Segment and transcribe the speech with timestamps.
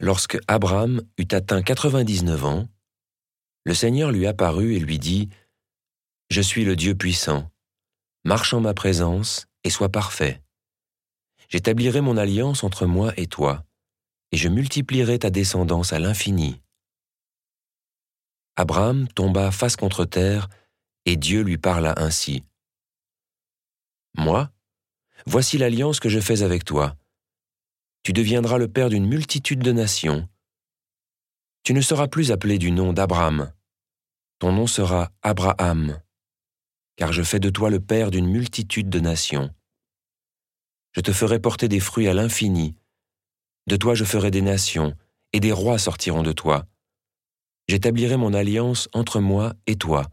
[0.00, 2.68] Lorsque Abraham eut atteint 99 ans,
[3.64, 5.30] le Seigneur lui apparut et lui dit,
[6.30, 7.50] Je suis le Dieu puissant,
[8.22, 10.42] marche en ma présence et sois parfait.
[11.48, 13.64] J'établirai mon alliance entre moi et toi,
[14.30, 16.60] et je multiplierai ta descendance à l'infini.
[18.56, 20.48] Abraham tomba face contre terre,
[21.06, 22.44] et Dieu lui parla ainsi.
[24.18, 24.50] Moi,
[25.24, 26.94] voici l'alliance que je fais avec toi.
[28.08, 30.26] Tu deviendras le père d'une multitude de nations.
[31.62, 33.52] Tu ne seras plus appelé du nom d'Abraham.
[34.38, 36.00] Ton nom sera Abraham,
[36.96, 39.50] car je fais de toi le père d'une multitude de nations.
[40.92, 42.74] Je te ferai porter des fruits à l'infini.
[43.66, 44.94] De toi je ferai des nations,
[45.34, 46.64] et des rois sortiront de toi.
[47.68, 50.06] J'établirai mon alliance entre moi et toi,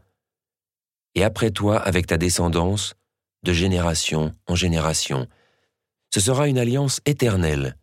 [1.14, 2.92] et après toi avec ta descendance,
[3.42, 5.26] de génération en génération.
[6.12, 7.78] Ce sera une alliance éternelle.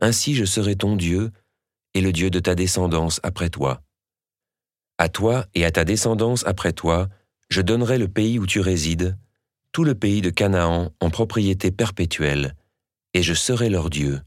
[0.00, 1.30] Ainsi je serai ton Dieu,
[1.94, 3.82] et le Dieu de ta descendance après toi.
[4.98, 7.08] À toi et à ta descendance après toi,
[7.50, 9.16] je donnerai le pays où tu résides,
[9.72, 12.54] tout le pays de Canaan en propriété perpétuelle,
[13.14, 14.20] et je serai leur Dieu.